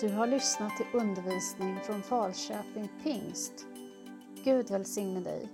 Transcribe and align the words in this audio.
Du 0.00 0.08
har 0.08 0.26
lyssnat 0.26 0.76
till 0.76 0.86
undervisning 1.00 1.78
från 1.86 2.02
Falköping 2.02 2.88
Pingst. 3.02 3.66
Gud 4.44 4.70
välsigne 4.70 5.20
dig. 5.20 5.48